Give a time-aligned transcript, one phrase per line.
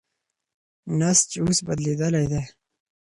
[0.99, 2.41] نسج اوس بدلېدلی دی.